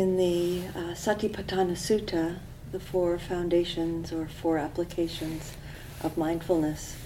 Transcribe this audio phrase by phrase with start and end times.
[0.00, 2.38] in the uh, Satipatthana Sutta,
[2.72, 5.52] the four foundations or four applications
[6.02, 6.96] of mindfulness,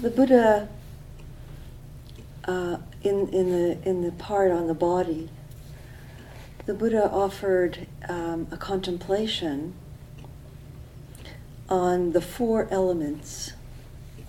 [0.00, 0.68] the Buddha,
[2.46, 5.28] uh, in, in, the, in the part on the body,
[6.66, 9.74] the Buddha offered um, a contemplation
[11.68, 13.52] on the four elements.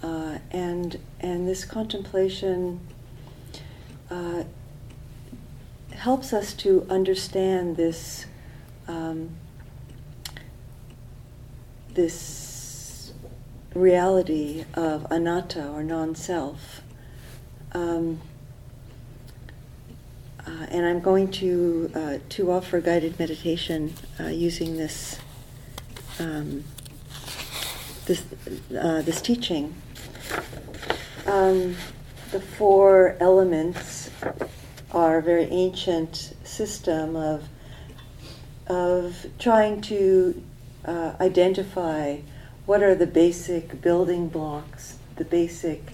[0.04, 2.80] Uh, and, and this contemplation
[4.12, 4.44] uh,
[6.02, 8.26] helps us to understand this
[8.88, 9.30] um,
[11.94, 13.14] this
[13.76, 16.82] reality of anatta or non-self.
[17.74, 18.20] Um,
[20.48, 25.20] uh, and I'm going to uh, to offer guided meditation uh, using this
[26.18, 26.64] um,
[28.08, 28.26] this
[28.76, 29.76] uh, this teaching.
[31.28, 31.76] Um,
[32.32, 34.01] the four elements
[34.94, 37.48] a very ancient system of
[38.68, 40.42] of trying to
[40.86, 42.18] uh, identify
[42.66, 45.94] what are the basic building blocks, the basic,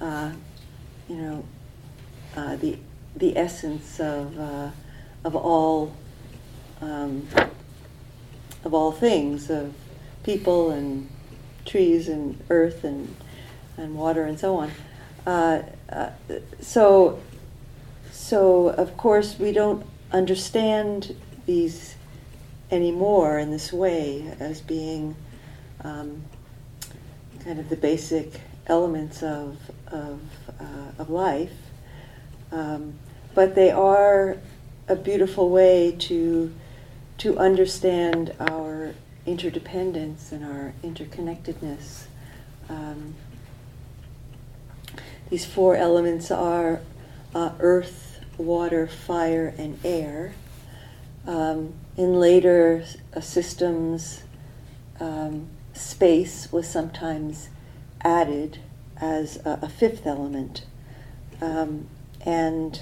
[0.00, 0.30] uh,
[1.08, 1.44] you know,
[2.36, 2.78] uh, the
[3.16, 4.70] the essence of uh,
[5.24, 5.94] of all
[6.80, 7.26] um,
[8.64, 9.74] of all things of
[10.22, 11.08] people and
[11.64, 13.14] trees and earth and
[13.76, 14.70] and water and so on.
[15.26, 16.10] Uh, uh,
[16.60, 17.20] so
[18.34, 21.14] so, of course, we don't understand
[21.46, 21.94] these
[22.68, 25.14] anymore in this way as being
[25.84, 26.24] um,
[27.44, 30.20] kind of the basic elements of, of,
[30.58, 31.52] uh, of life.
[32.50, 32.94] Um,
[33.36, 34.36] but they are
[34.88, 36.52] a beautiful way to,
[37.18, 38.94] to understand our
[39.26, 42.06] interdependence and our interconnectedness.
[42.68, 43.14] Um,
[45.30, 46.80] these four elements are
[47.32, 48.03] uh, earth,
[48.38, 50.34] water, fire, and air.
[51.26, 52.84] Um, in later
[53.14, 54.22] uh, systems,
[55.00, 57.48] um, space was sometimes
[58.02, 58.58] added
[59.00, 60.64] as a, a fifth element.
[61.40, 61.88] Um,
[62.24, 62.80] and,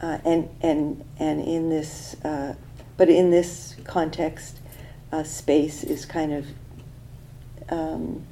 [0.00, 2.54] uh, and, and, and in this, uh,
[2.96, 4.58] but in this context,
[5.12, 6.46] uh, space is kind of
[7.68, 8.24] um,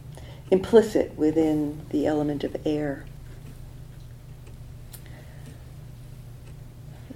[0.51, 3.05] implicit within the element of air.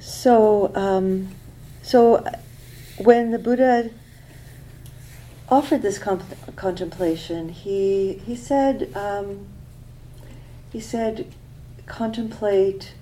[0.02, 1.28] So, um,
[1.80, 2.26] so
[2.98, 3.90] when the Buddha
[5.48, 9.46] offered this contemplation, he he said um,
[10.72, 11.32] he said
[11.86, 12.94] contemplate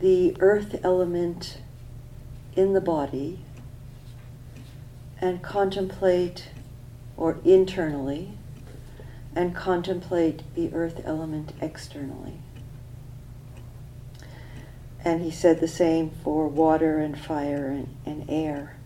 [0.00, 1.62] the earth element
[2.54, 3.38] in the body
[5.22, 6.50] and contemplate
[7.16, 8.32] or internally
[9.34, 12.34] and contemplate the earth element externally.
[15.08, 18.76] And he said the same for water and fire and, and air.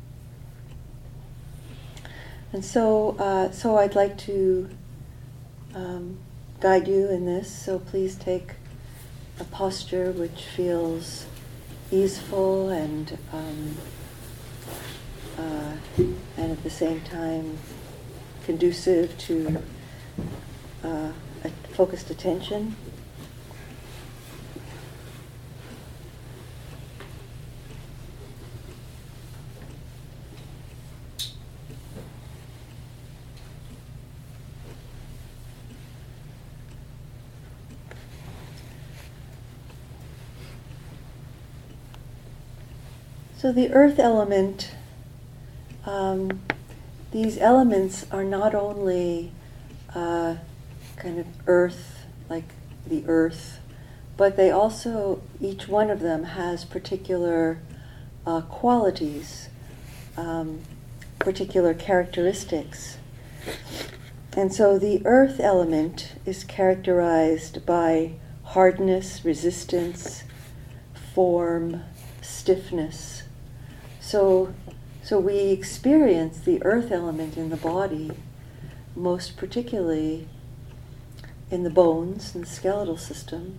[2.53, 4.71] And so, uh, so I'd like to
[5.75, 6.19] um,
[6.60, 7.53] guide you in this.
[7.53, 8.53] So please take
[9.41, 11.27] a posture which feels
[11.91, 13.77] easeful and um,
[15.37, 15.72] uh,
[16.37, 17.59] and at the same time
[18.44, 19.60] conducive to
[20.84, 21.10] uh,
[21.72, 22.77] focused attention.
[43.42, 44.70] So the earth element,
[45.84, 46.42] um,
[47.10, 49.32] these elements are not only
[49.92, 50.36] uh,
[50.94, 52.44] kind of earth, like
[52.86, 53.58] the earth,
[54.16, 57.59] but they also, each one of them has particular
[58.24, 59.48] uh, qualities,
[60.16, 60.60] um,
[61.18, 62.98] particular characteristics.
[64.36, 68.12] And so the earth element is characterized by
[68.45, 70.22] hardness, resistance,
[71.12, 71.83] form,
[72.21, 73.22] stiffness.
[74.12, 74.53] So,
[75.03, 78.10] so we experience the earth element in the body,
[78.94, 80.28] most particularly
[81.50, 83.59] in the bones and the skeletal system.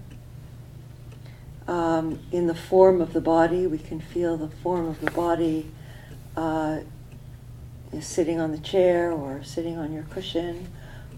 [1.67, 5.71] Um, in the form of the body, we can feel the form of the body
[6.37, 6.81] uh,
[7.99, 10.67] sitting on the chair or sitting on your cushion,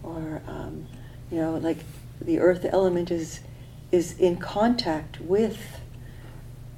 [0.02, 0.88] or um,
[1.30, 1.80] you know, like
[2.22, 3.42] the earth element is
[3.92, 5.82] is in contact with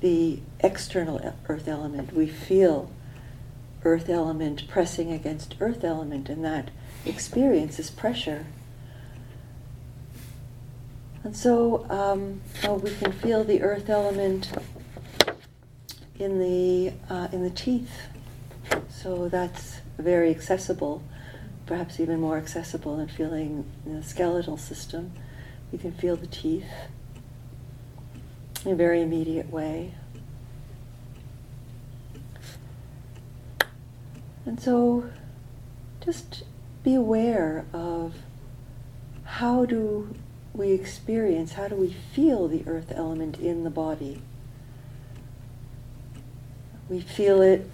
[0.01, 2.13] the external earth element.
[2.13, 2.91] We feel
[3.83, 6.69] earth element pressing against earth element, and that
[7.05, 8.45] experience is pressure.
[11.23, 12.41] And so um,
[12.81, 14.51] we can feel the earth element
[16.19, 17.91] in the uh, in the teeth.
[18.89, 21.03] So that's very accessible,
[21.65, 25.11] perhaps even more accessible than feeling the skeletal system.
[25.71, 26.69] You can feel the teeth
[28.65, 29.93] in a very immediate way.
[34.45, 35.09] And so
[36.03, 36.43] just
[36.83, 38.15] be aware of
[39.23, 40.15] how do
[40.53, 44.21] we experience, how do we feel the earth element in the body.
[46.89, 47.69] We feel it,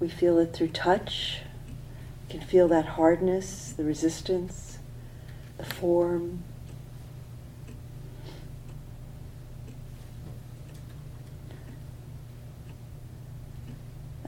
[0.00, 1.42] we feel it through touch.
[2.28, 4.78] You can feel that hardness, the resistance,
[5.58, 6.42] the form.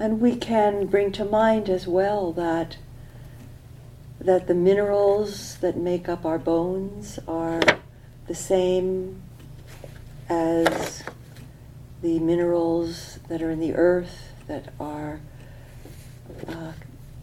[0.02, 2.76] And we can bring to mind as well that
[4.20, 7.60] that the minerals that make up our bones are
[8.26, 9.22] the same
[10.28, 11.04] as
[12.02, 15.20] the minerals that are in the earth that are
[16.48, 16.72] uh,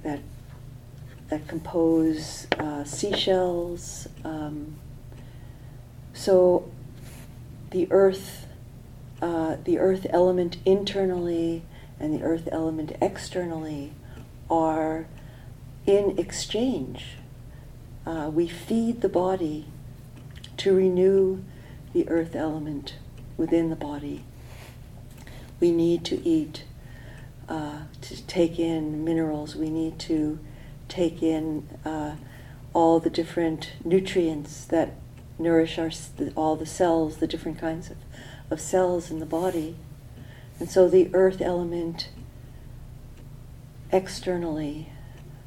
[0.04, 0.22] that
[1.28, 4.08] that compose uh, seashells.
[4.24, 4.78] Um,
[6.14, 6.72] so
[7.72, 8.48] the earth,
[9.22, 11.64] uh, the earth element internally
[12.00, 13.94] and the earth element externally
[14.50, 15.08] are
[15.86, 17.18] in exchange.
[18.06, 19.66] Uh, we feed the body
[20.58, 21.44] to renew
[21.94, 22.96] the earth element
[23.38, 24.24] within the body.
[25.60, 26.64] We need to eat
[27.48, 29.56] uh, to take in minerals.
[29.56, 30.40] We need to
[30.88, 32.16] take in uh,
[32.74, 34.94] all the different nutrients that
[35.38, 35.92] nourish our,
[36.36, 37.98] all the cells, the different kinds of,
[38.50, 39.76] of cells in the body.
[40.60, 42.10] And so the earth element
[43.92, 44.90] externally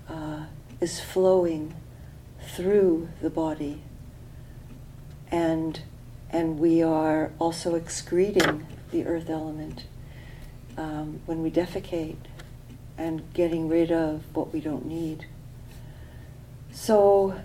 [0.09, 0.47] uh,
[0.81, 1.75] is flowing
[2.55, 3.83] through the body
[5.31, 5.81] and
[6.31, 9.85] and we are also excreting the earth element
[10.79, 12.17] um, when we defecate
[12.97, 15.27] and getting rid of what we don't need.
[16.71, 17.39] So,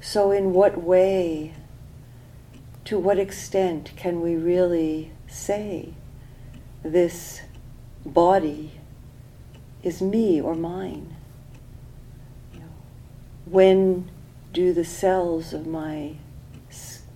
[0.00, 1.52] so in what way,
[2.86, 5.92] to what extent can we really say
[6.92, 7.42] this
[8.04, 8.72] body
[9.82, 11.16] is me or mine?
[13.46, 14.10] when
[14.52, 16.16] do the cells of my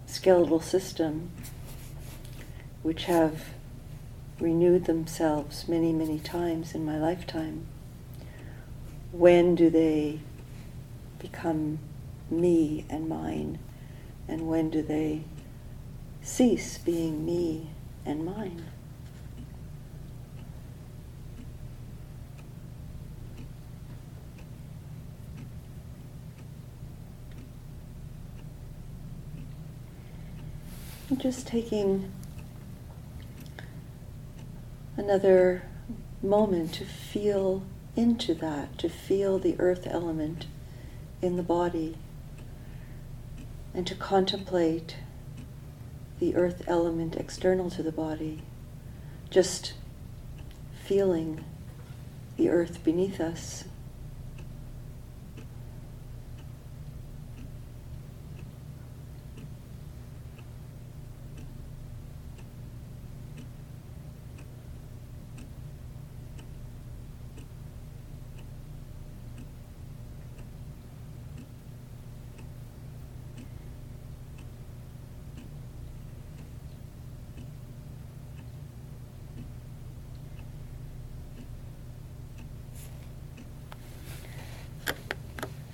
[0.07, 1.31] skeletal system,
[2.83, 3.47] which have
[4.39, 7.67] renewed themselves many, many times in my lifetime,
[9.13, 10.21] when do they
[11.19, 11.79] become
[12.31, 13.59] me and mine?
[14.29, 15.25] And when do they
[16.23, 17.71] cease being me
[18.07, 18.65] and mine?
[31.17, 32.11] Just taking
[34.97, 35.63] another
[36.23, 37.63] moment to feel
[37.97, 40.47] into that, to feel the earth element
[41.21, 41.97] in the body,
[43.75, 44.97] and to contemplate
[46.19, 48.43] the earth element external to the body,
[49.31, 49.73] just
[50.85, 51.45] feeling
[52.37, 53.65] the earth beneath us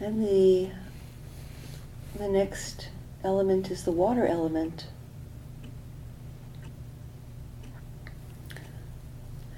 [0.06, 0.70] And the,
[2.16, 2.90] the next
[3.24, 4.86] element is the water element.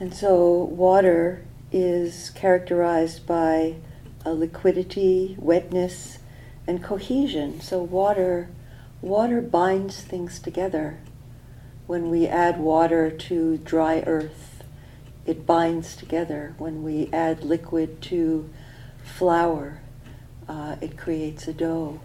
[0.00, 3.74] And so water is characterized by
[4.24, 6.18] a liquidity, wetness,
[6.66, 7.60] and cohesion.
[7.60, 8.48] So water
[9.02, 10.98] water binds things together.
[11.86, 14.64] When we add water to dry earth,
[15.26, 16.54] it binds together.
[16.56, 18.48] When we add liquid to
[19.04, 19.82] flour,
[20.48, 22.00] uh, it creates a dough.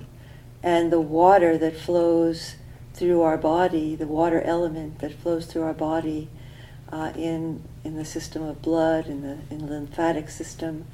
[0.61, 2.55] And the water that flows
[2.93, 6.29] through our body, the water element that flows through our body
[6.91, 10.85] uh, in, in the system of blood, in the, in the lymphatic system,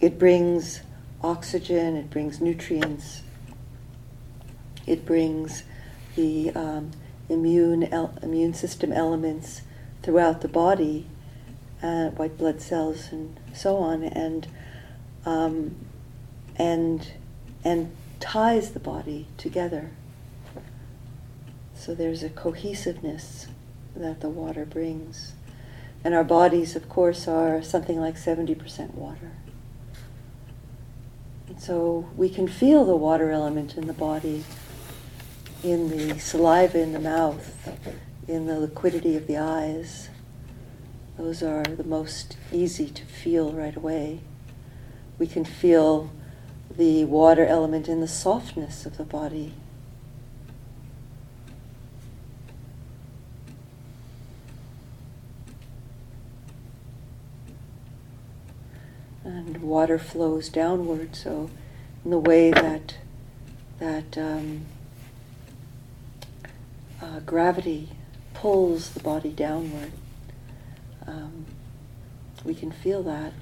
[0.00, 0.80] it brings
[1.22, 3.22] oxygen, it brings nutrients,
[4.86, 5.62] it brings
[6.16, 6.90] the um,
[7.28, 9.60] immune, el- immune system elements
[10.02, 11.06] throughout the body,
[11.82, 14.02] uh, white blood cells, and so on.
[14.02, 14.46] And
[15.24, 15.74] um,
[16.56, 17.12] and
[17.64, 19.90] and ties the body together.
[21.74, 23.46] So there's a cohesiveness
[23.96, 25.32] that the water brings.
[26.04, 29.32] And our bodies, of course, are something like 70% water.
[31.48, 34.44] And so we can feel the water element in the body,
[35.62, 37.54] in the saliva in the mouth,
[38.28, 40.08] in the liquidity of the eyes.
[41.18, 44.20] Those are the most easy to feel right away.
[45.20, 46.10] We can feel
[46.74, 49.52] the water element in the softness of the body.
[59.22, 61.50] And water flows downward, so
[62.02, 62.96] in the way that
[63.78, 64.64] that um,
[67.02, 67.90] uh, gravity
[68.32, 69.92] pulls the body downward,
[71.06, 71.44] um,
[72.42, 73.34] we can feel that.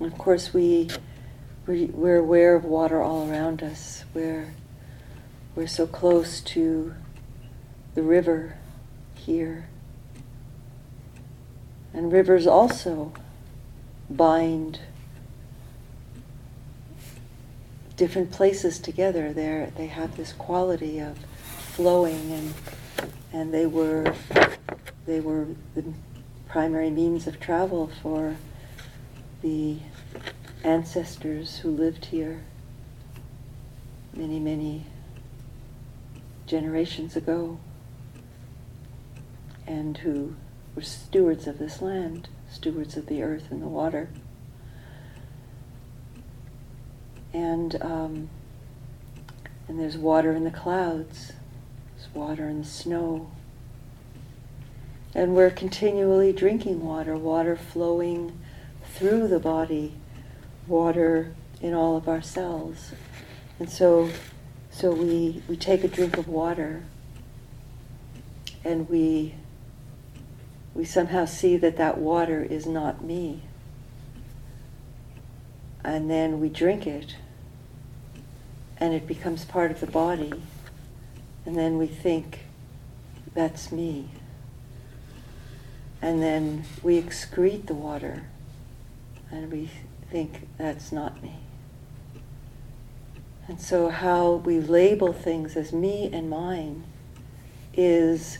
[0.00, 0.88] Of course, we
[1.68, 4.04] we're aware of water all around us.
[4.14, 4.54] We're,
[5.54, 6.94] we're so close to
[7.94, 8.56] the river
[9.14, 9.68] here.
[11.92, 13.12] And rivers also
[14.08, 14.80] bind
[17.96, 19.34] different places together.
[19.34, 22.54] They're, they have this quality of flowing, and,
[23.32, 24.14] and they, were,
[25.04, 25.84] they were the
[26.48, 28.36] primary means of travel for
[29.42, 29.78] the
[30.64, 32.42] ancestors who lived here
[34.14, 34.84] many, many
[36.46, 37.58] generations ago
[39.66, 40.34] and who
[40.74, 44.08] were stewards of this land, stewards of the earth and the water.
[47.32, 48.30] And, um,
[49.68, 51.32] and there's water in the clouds,
[51.96, 53.30] there's water in the snow.
[55.14, 58.38] And we're continually drinking water, water flowing
[58.98, 59.92] through the body
[60.66, 62.90] water in all of our cells.
[63.60, 64.10] And so,
[64.72, 66.82] so we, we take a drink of water
[68.64, 69.36] and we,
[70.74, 73.42] we somehow see that that water is not me.
[75.84, 77.14] And then we drink it
[78.78, 80.32] and it becomes part of the body.
[81.46, 82.40] And then we think,
[83.32, 84.08] that's me.
[86.02, 88.24] And then we excrete the water
[89.30, 89.70] and we
[90.10, 91.36] think that's not me.
[93.46, 96.84] And so, how we label things as me and mine
[97.72, 98.38] is,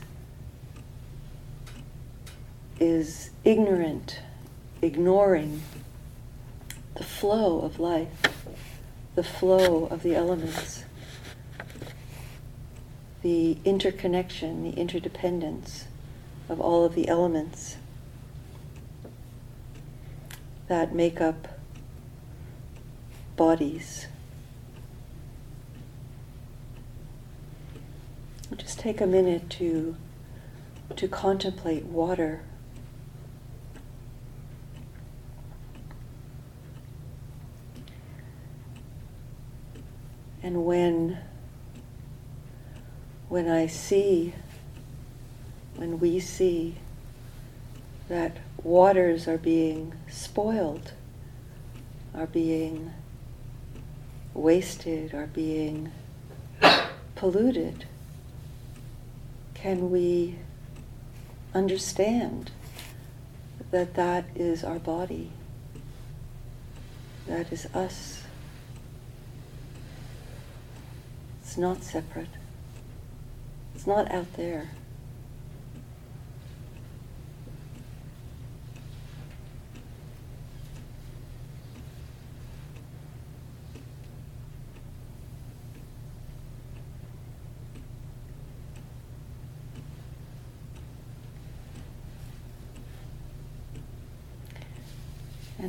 [2.78, 4.20] is ignorant,
[4.82, 5.62] ignoring
[6.94, 8.44] the flow of life,
[9.14, 10.84] the flow of the elements,
[13.22, 15.86] the interconnection, the interdependence
[16.50, 17.77] of all of the elements
[20.68, 21.48] that make up
[23.36, 24.06] bodies.
[28.56, 29.96] Just take a minute to,
[30.94, 32.42] to contemplate water.
[40.42, 41.18] And when,
[43.28, 44.34] when I see,
[45.76, 46.76] when we see
[48.08, 50.92] that waters are being spoiled,
[52.14, 52.92] are being
[54.38, 55.90] wasted are being
[57.14, 57.84] polluted,
[59.54, 60.36] can we
[61.52, 62.50] understand
[63.70, 65.30] that that is our body?
[67.26, 68.22] That is us.
[71.42, 72.28] It's not separate.
[73.74, 74.70] It's not out there.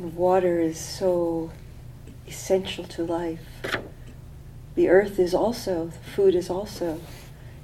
[0.00, 1.50] And water is so
[2.26, 3.44] essential to life.
[4.74, 7.02] The earth is also, the food is also.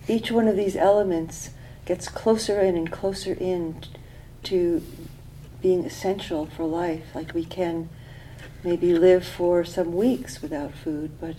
[0.07, 1.49] Each one of these elements
[1.87, 3.83] gets closer in and closer in
[4.43, 4.83] to
[5.63, 7.07] being essential for life.
[7.15, 7.89] Like we can
[8.63, 11.37] maybe live for some weeks without food, but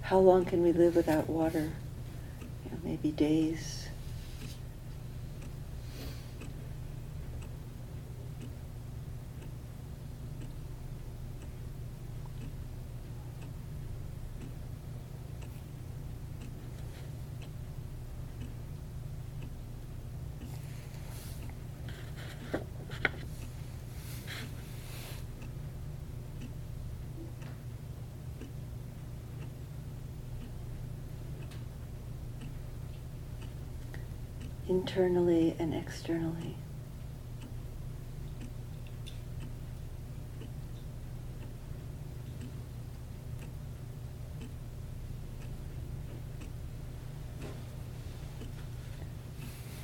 [0.00, 1.70] how long can we live without water?
[2.64, 3.83] You know, maybe days.
[34.68, 36.56] internally and externally.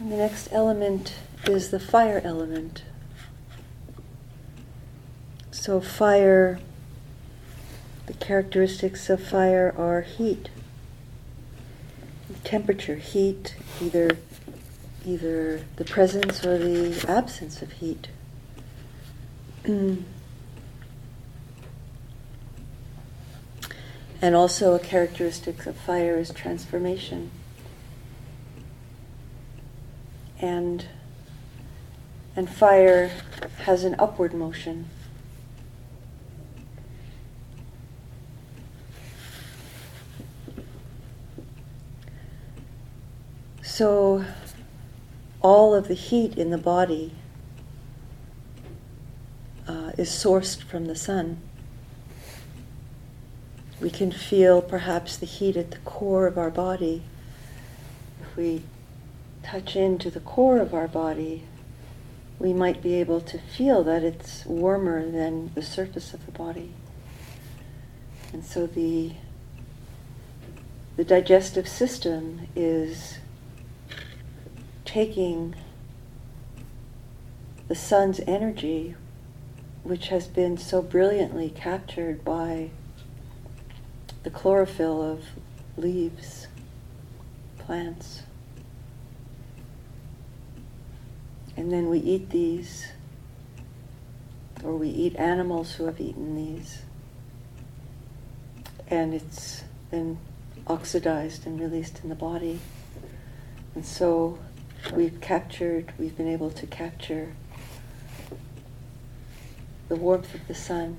[0.01, 2.85] And the next element is the fire element.
[5.51, 6.59] So, fire,
[8.07, 10.49] the characteristics of fire are heat,
[12.45, 14.17] temperature, heat, either
[15.07, 18.09] either the presence or the absence of heat.
[19.65, 20.05] Mm.
[24.23, 27.31] and also, a characteristic of fire is transformation.
[30.41, 30.85] And,
[32.37, 33.11] and fire
[33.65, 34.89] has an upward motion.
[43.63, 44.25] So,
[45.43, 47.13] all of the heat in the body
[49.67, 51.41] uh, is sourced from the sun.
[53.81, 57.03] We can feel perhaps the heat at the core of our body.
[58.21, 58.63] If we
[59.43, 61.45] touch into the core of our body,
[62.39, 66.73] we might be able to feel that it's warmer than the surface of the body.
[68.33, 69.13] And so the,
[70.97, 73.20] the digestive system is
[74.91, 75.55] taking
[77.69, 78.97] the sun's energy,
[79.85, 82.69] which has been so brilliantly captured by
[84.25, 85.25] the chlorophyll of
[85.77, 86.49] leaves,
[87.57, 88.23] plants.
[91.57, 92.89] And then we eat these,
[94.65, 96.83] or we eat animals who have eaten these,
[98.89, 100.19] and it's then
[100.67, 102.59] oxidized and released in the body.
[103.77, 104.41] And so
[104.93, 107.35] we've captured, we've been able to capture
[109.89, 110.97] the warmth of the sun.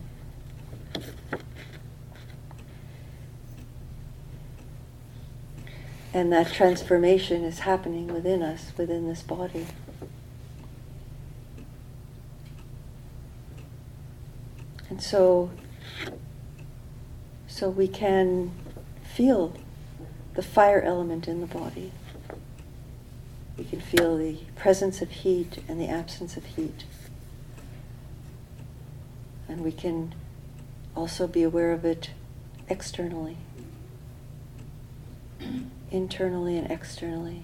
[6.13, 9.65] And that transformation is happening within us, within this body.
[14.89, 15.51] And so,
[17.47, 18.51] so we can
[19.03, 19.55] feel
[20.33, 21.93] the fire element in the body.
[23.61, 26.83] We can feel the presence of heat and the absence of heat.
[29.47, 30.15] And we can
[30.95, 32.09] also be aware of it
[32.69, 33.37] externally,
[35.91, 37.43] internally and externally.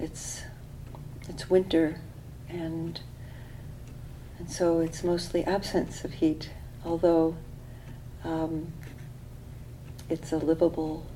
[0.00, 0.42] It's,
[1.28, 2.00] it's winter
[2.48, 3.00] and,
[4.40, 6.50] and so it's mostly absence of heat,
[6.84, 7.36] although
[8.24, 8.72] um,
[10.08, 11.06] it's a livable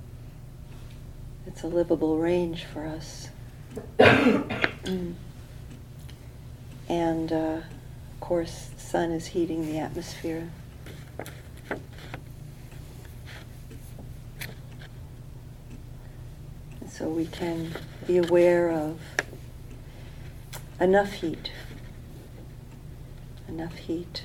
[1.49, 3.31] it's a livable range for us.
[6.89, 7.61] and uh,
[8.15, 10.51] of course, the sun is heating the atmosphere.
[16.81, 17.75] And so we can
[18.07, 19.01] be aware of
[20.81, 21.51] enough heat,
[23.49, 24.25] enough heat.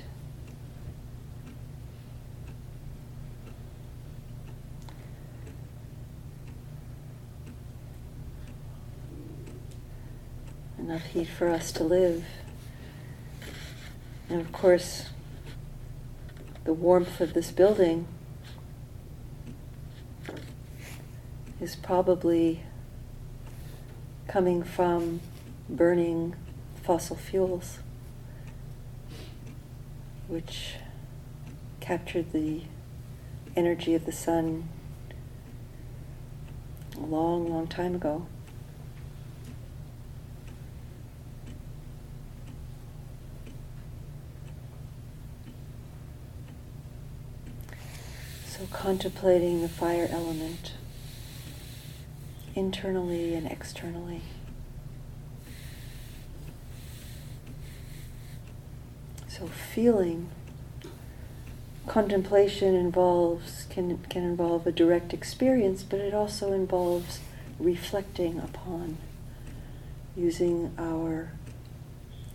[10.90, 12.24] Enough heat for us to live.
[14.28, 15.06] And of course,
[16.64, 18.08] the warmth of this building
[21.60, 22.64] is probably
[24.26, 25.20] coming from
[25.68, 26.34] burning
[26.82, 27.78] fossil fuels,
[30.26, 30.74] which
[31.78, 32.62] captured the
[33.54, 34.68] energy of the sun
[36.96, 38.26] a long, long time ago.
[48.60, 50.72] So, contemplating the fire element
[52.56, 54.20] internally and externally.
[59.28, 60.28] So, feeling
[61.86, 67.20] contemplation involves can can involve a direct experience, but it also involves
[67.60, 68.96] reflecting upon
[70.16, 71.30] using our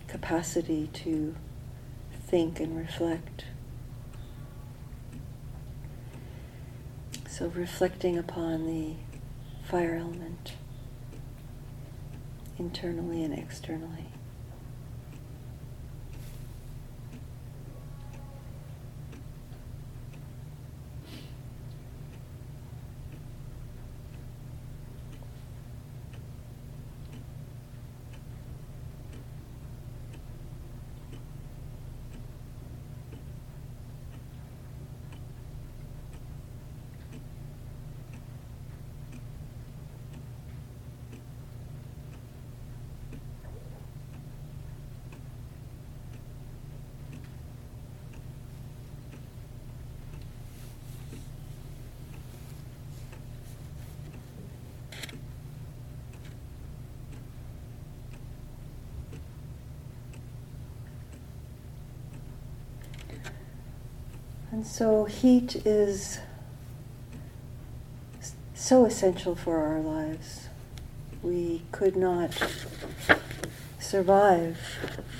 [0.08, 1.34] capacity to
[2.26, 3.44] think and reflect.
[7.38, 8.94] So, reflecting upon the
[9.68, 10.54] fire element
[12.58, 14.06] internally and externally.
[64.56, 66.18] And so heat is
[68.54, 70.48] so essential for our lives.
[71.22, 72.30] We could not
[73.78, 74.56] survive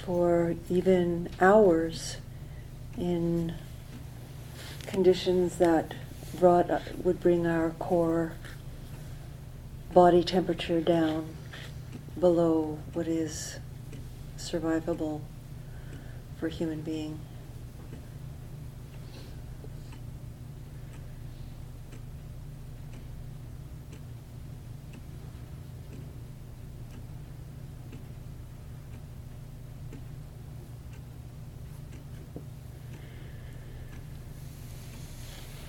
[0.02, 2.16] for even hours
[2.96, 3.52] in
[4.86, 5.92] conditions that
[6.40, 6.70] brought
[7.04, 8.32] would bring our core
[9.92, 11.36] body temperature down
[12.18, 13.58] below what is
[14.38, 15.20] survivable
[16.40, 17.20] for a human being.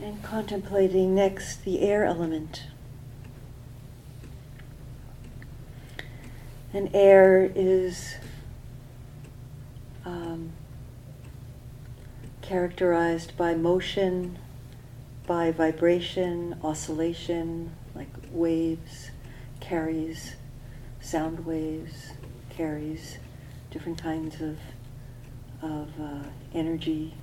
[0.08, 2.64] And contemplating next the air element.
[6.72, 8.16] And air is
[10.06, 10.54] um,
[12.42, 14.40] characterized by motion,
[15.26, 19.12] by vibration, oscillation, like waves,
[19.60, 20.38] carries,
[21.02, 22.14] sound waves,
[22.50, 23.18] carries,
[23.72, 24.58] different kinds of,
[25.62, 27.14] of uh, energy,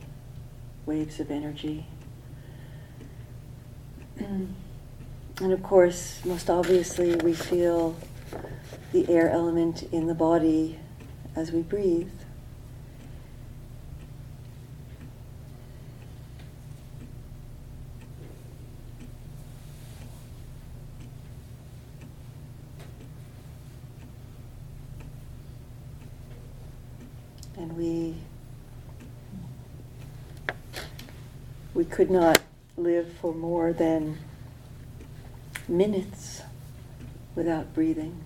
[0.85, 1.87] waves of energy.
[4.19, 4.49] Mm.
[5.41, 7.97] and of course, most obviously, we feel
[8.93, 10.79] the air element in the body
[11.35, 12.11] as we breathe.
[27.57, 28.15] And we
[31.75, 32.41] we could not
[32.77, 34.19] live for more than
[35.69, 36.43] minutes
[37.35, 38.25] without breathing.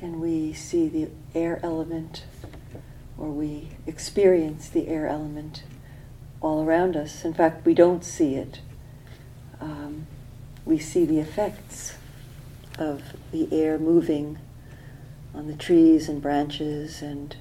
[0.00, 2.24] And we see the air element,
[3.16, 5.62] or we experience the air element
[6.44, 7.24] all around us.
[7.24, 8.60] In fact, we don't see it.
[9.62, 10.06] Um,
[10.66, 11.96] we see the effects
[12.78, 13.02] of
[13.32, 14.38] the air moving
[15.34, 17.34] on the trees and branches and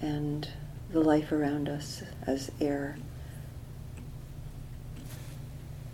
[0.00, 0.48] and
[0.90, 2.96] the life around us as air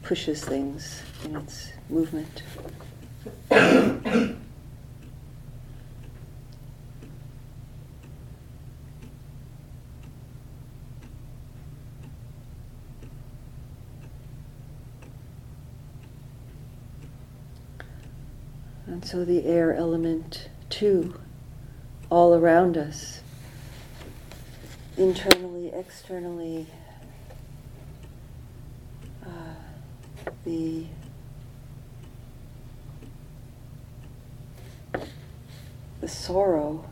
[0.02, 2.42] pushes things in its movement.
[19.06, 21.14] So the air element, too,
[22.10, 23.20] all around us,
[24.96, 26.66] internally, externally,
[29.24, 29.54] uh,
[30.44, 30.86] the
[36.00, 36.84] the sorrow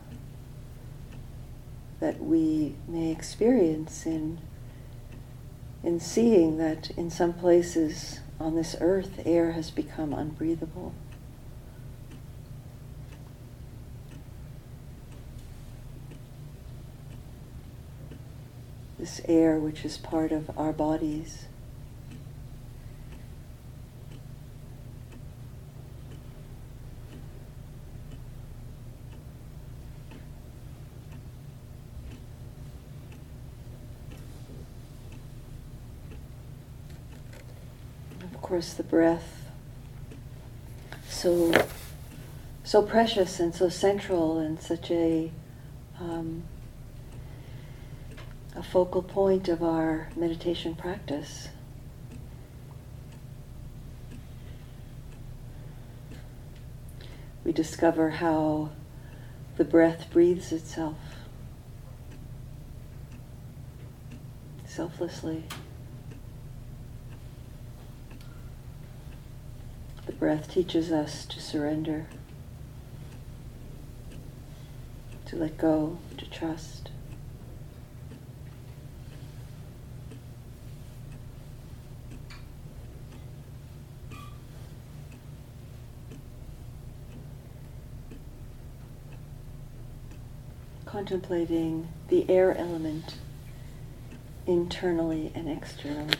[1.99, 4.39] that we may experience in
[5.83, 10.93] in seeing that in some places on this earth air has become unbreathable.
[19.05, 21.45] This air which is part of our bodies.
[38.23, 39.45] Of course, the breath,
[41.07, 41.53] so
[42.63, 45.31] so precious and so central and such a
[45.99, 46.41] um,
[48.55, 51.49] a focal point of our meditation practice.
[57.43, 58.69] We discover how
[59.57, 60.97] the breath breathes itself
[64.65, 65.43] selflessly.
[70.05, 72.07] The breath teaches us to surrender,
[75.25, 76.89] to let go, to trust.
[91.05, 93.13] Contemplating the air element
[94.47, 96.15] internally and externally.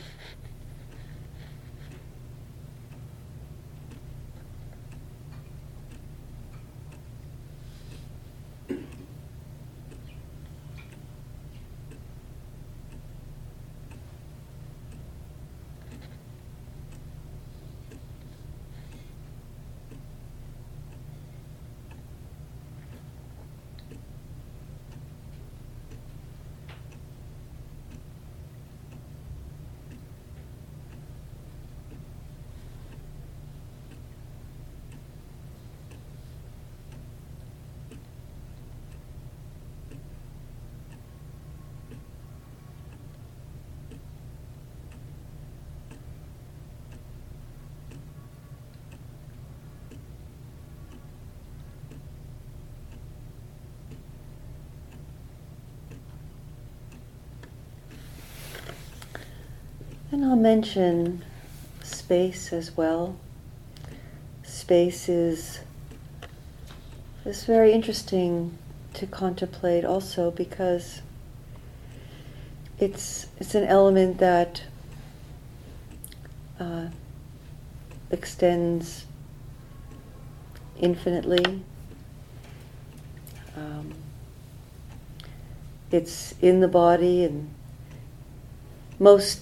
[60.15, 61.25] And I'll mention
[61.83, 63.17] space as well.
[64.43, 65.59] Space is,
[67.25, 68.57] is very interesting
[68.93, 71.01] to contemplate also because
[72.79, 74.63] it's it's an element that
[76.61, 76.87] uh,
[78.09, 79.07] extends
[80.79, 81.61] infinitely.
[83.57, 83.93] Um,
[85.91, 87.53] it's in the body and
[88.97, 89.41] most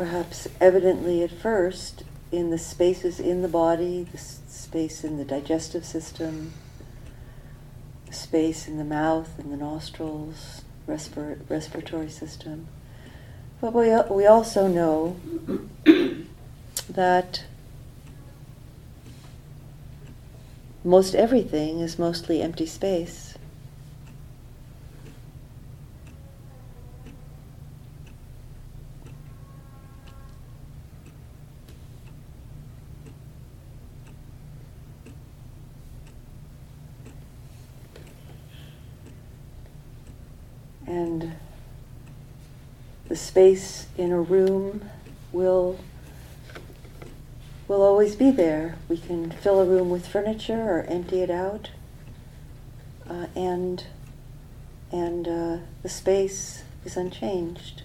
[0.00, 5.84] perhaps evidently at first in the spaces in the body, the space in the digestive
[5.84, 6.54] system,
[8.06, 12.66] the space in the mouth and the nostrils, respir- respiratory system.
[13.60, 15.20] But we, we also know
[16.88, 17.44] that
[20.82, 23.29] most everything is mostly empty space.
[40.90, 41.36] And
[43.06, 44.90] the space in a room
[45.30, 45.78] will
[47.68, 48.76] will always be there.
[48.88, 51.70] We can fill a room with furniture or empty it out,
[53.08, 53.84] uh, and
[54.90, 57.84] and uh, the space is unchanged.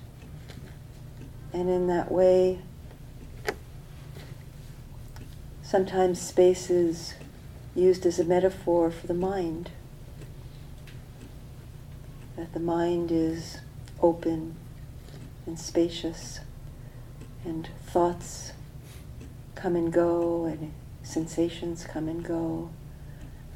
[1.54, 2.58] And in that way,
[5.62, 7.14] sometimes space is
[7.76, 9.70] used as a metaphor for the mind.
[12.56, 13.58] The mind is
[14.02, 14.56] open
[15.46, 16.40] and spacious,
[17.44, 18.54] and thoughts
[19.56, 20.72] come and go, and
[21.04, 22.70] sensations come and go,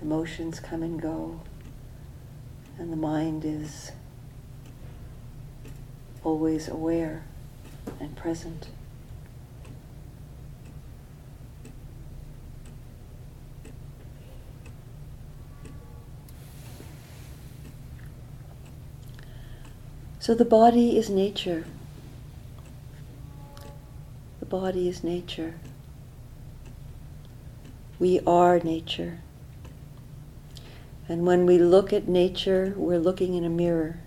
[0.01, 1.39] emotions come and go,
[2.77, 3.93] and the mind is
[6.21, 7.23] always aware
[8.01, 8.67] and present.
[20.29, 21.65] So the body is nature.
[24.39, 25.55] The body is nature.
[27.97, 29.21] We are nature.
[31.07, 34.01] And when we look at nature, we're looking in a mirror.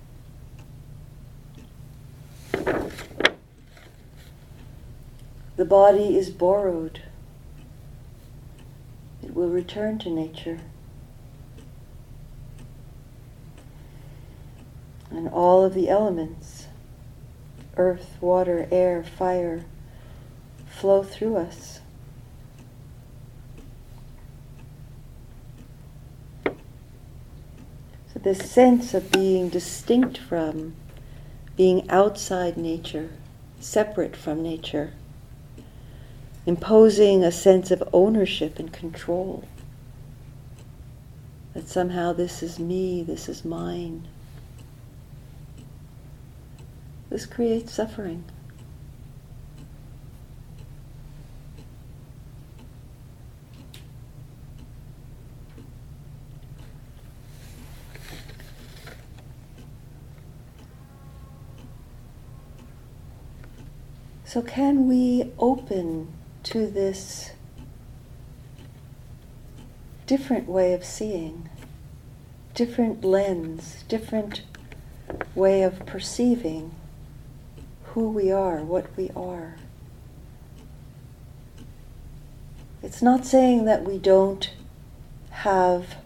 [5.56, 7.02] The body is borrowed.
[9.24, 10.60] It will return to nature.
[15.12, 16.66] And all of the elements
[17.76, 19.64] earth, water, air, fire
[20.66, 21.80] flow through us.
[26.44, 30.74] So, this sense of being distinct from,
[31.56, 33.10] being outside nature,
[33.60, 34.92] separate from nature,
[36.46, 39.44] imposing a sense of ownership and control.
[41.54, 44.08] That somehow this is me, this is mine.
[47.12, 48.24] This creates suffering.
[64.24, 67.32] So, can we open to this
[70.06, 71.50] different way of seeing,
[72.54, 74.40] different lens, different
[75.34, 76.74] way of perceiving
[77.94, 79.56] who we are, what we are?
[82.82, 84.50] It's not saying that we don't
[85.30, 85.96] have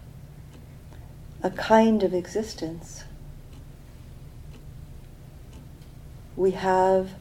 [1.41, 3.05] a kind of existence.
[6.35, 7.11] We have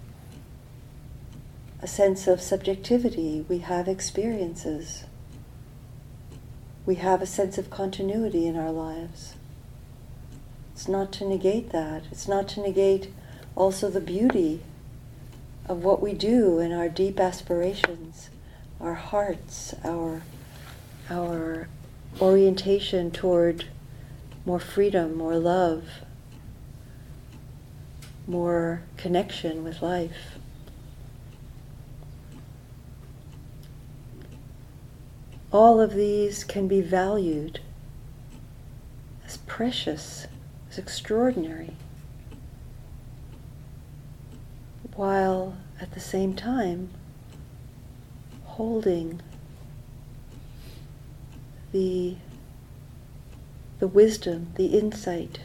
[1.81, 5.05] a sense of subjectivity, we have experiences,
[6.85, 9.35] we have a sense of continuity in our lives.
[10.73, 13.13] It's not to negate that, it's not to negate
[13.57, 14.61] also the beauty
[15.69, 18.31] of what we do and our deep aspirations,
[18.81, 20.23] our hearts, our,
[21.11, 21.69] our
[22.21, 23.65] orientation toward
[24.45, 25.89] more freedom, more love,
[28.29, 30.37] more connection with life.
[35.57, 37.61] all of these can be valued
[39.25, 40.27] as precious,
[40.71, 41.73] as extraordinary,
[44.97, 46.89] while at the same time
[48.45, 49.21] holding
[51.73, 52.17] the,
[53.79, 55.41] the wisdom, the insight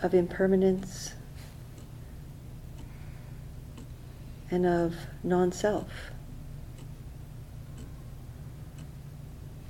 [0.00, 1.14] of impermanence
[4.50, 6.10] and of non self,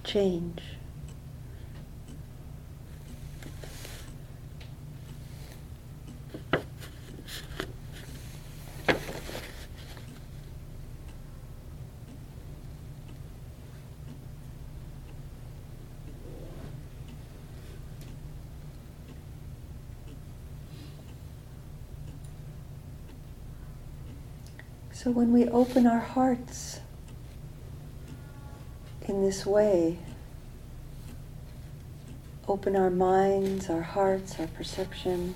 [0.02, 0.62] change.
[25.02, 26.78] So when we open our hearts
[29.08, 29.98] in this way,
[32.46, 35.34] open our minds, our hearts, our perception,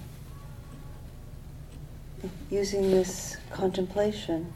[2.48, 4.52] using this contemplation.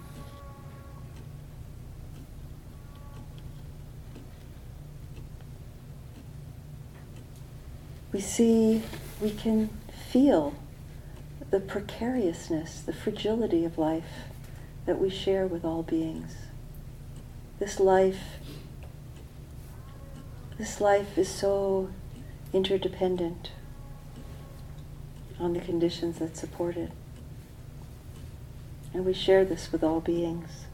[8.13, 8.85] We see,
[9.21, 9.71] we can
[10.13, 10.55] feel
[11.51, 14.05] the precariousness, the fragility of life
[14.87, 16.35] that we share with all beings.
[17.59, 18.39] This life,
[20.59, 21.91] this life is so
[22.53, 23.53] interdependent
[25.39, 26.91] on the conditions that support it.
[28.93, 30.67] And we share this with all beings.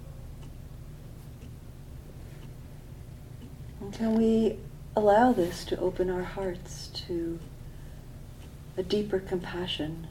[3.81, 4.57] And can we
[4.97, 7.39] allow this to open our hearts to
[8.77, 10.07] a deeper compassion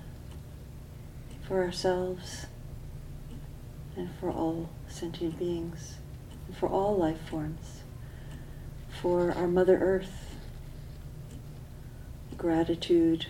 [1.48, 2.46] for ourselves
[3.96, 5.96] and for all sentient beings,
[6.48, 7.82] and for all life forms,
[9.02, 10.36] for our Mother Earth,
[12.38, 13.28] gratitude,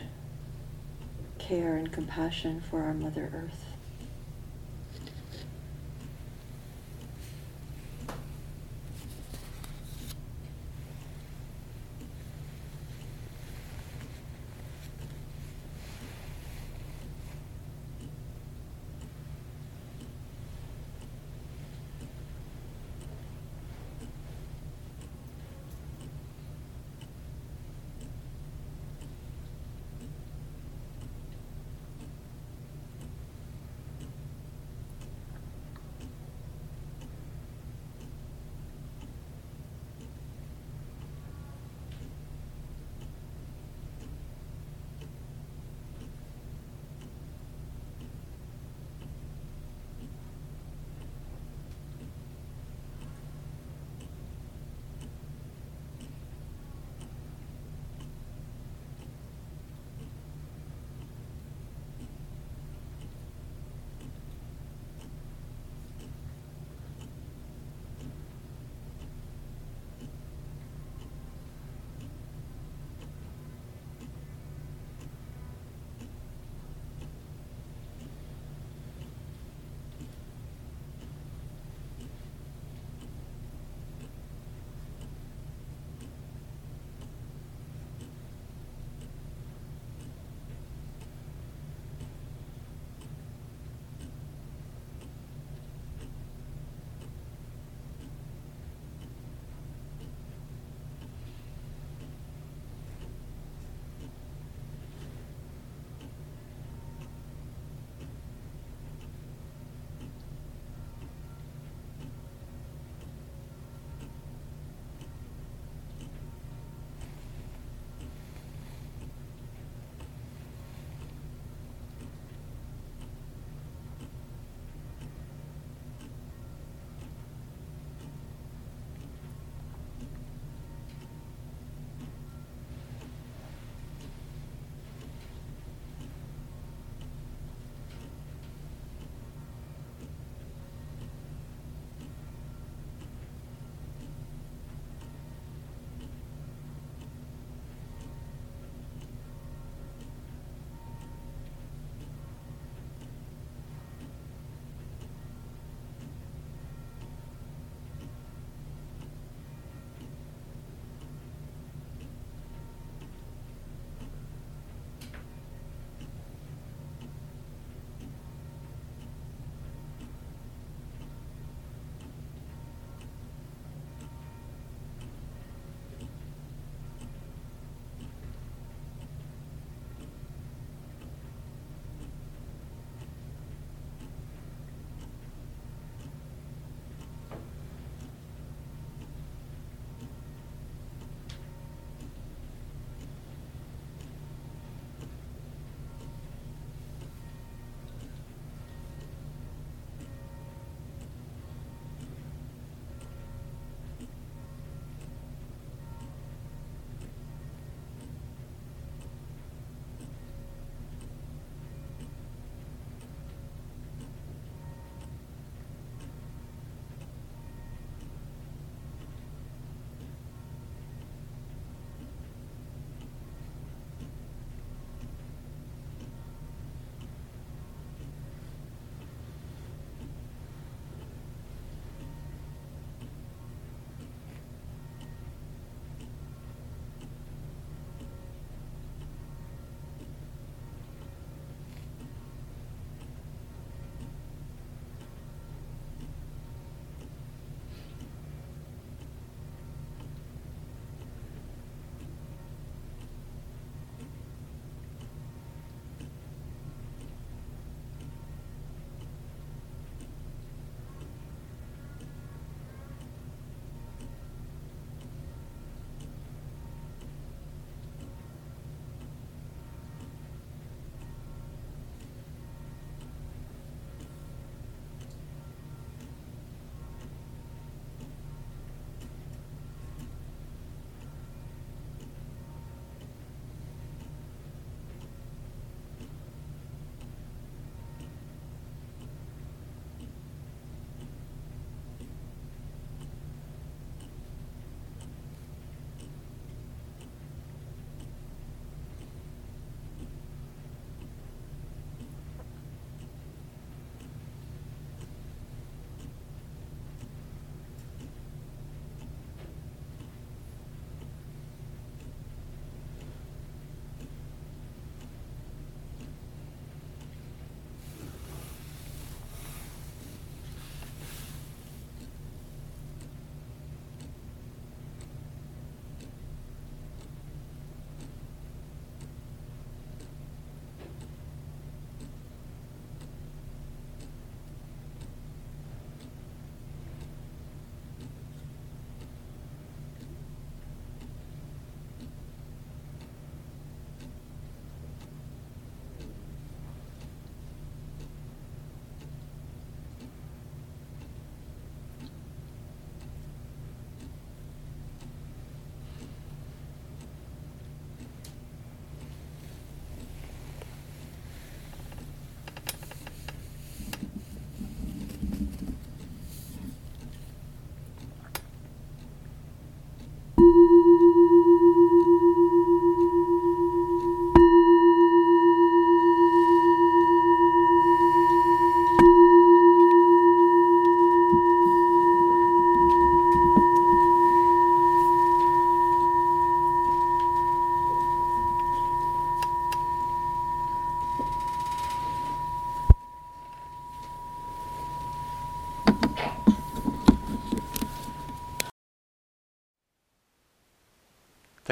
[1.37, 3.64] care, and compassion for our Mother Earth.